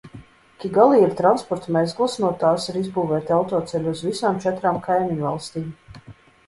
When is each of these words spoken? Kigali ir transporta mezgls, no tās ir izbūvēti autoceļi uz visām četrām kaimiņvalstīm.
Kigali 0.61 1.01
ir 1.07 1.11
transporta 1.19 1.75
mezgls, 1.75 2.17
no 2.25 2.31
tās 2.45 2.65
ir 2.73 2.81
izbūvēti 2.81 3.37
autoceļi 3.39 3.93
uz 3.95 4.03
visām 4.09 4.43
četrām 4.49 4.83
kaimiņvalstīm. 4.89 5.71